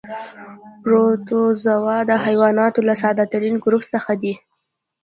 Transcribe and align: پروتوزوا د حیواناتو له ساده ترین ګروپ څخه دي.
پروتوزوا 0.83 1.97
د 2.09 2.11
حیواناتو 2.25 2.79
له 2.89 2.93
ساده 3.01 3.25
ترین 3.33 3.55
ګروپ 3.63 3.83
څخه 3.93 4.11
دي. 4.21 4.33